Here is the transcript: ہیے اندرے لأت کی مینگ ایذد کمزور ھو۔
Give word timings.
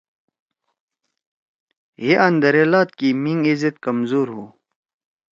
ہیے 1.99 2.13
اندرے 2.27 2.63
لأت 2.71 2.89
کی 2.99 3.09
مینگ 3.23 3.43
ایذد 3.49 3.75
کمزور 3.85 4.27
ھو۔ 4.35 4.45